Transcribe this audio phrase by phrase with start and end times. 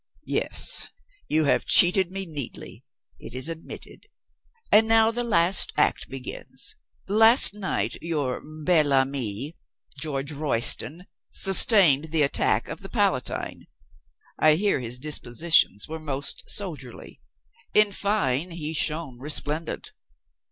[0.25, 0.87] "Yes,
[1.27, 2.83] you have cheated me neatly.
[3.19, 4.07] It is admitted.
[4.71, 6.75] And now the last act begins.
[7.07, 9.55] Last night your bel ami,
[9.99, 13.67] George Royston, sustained the attack of the Palatine.
[14.39, 17.19] I hear his dispositions were most soldier ly.
[17.75, 19.91] In fine, he shone resplendent.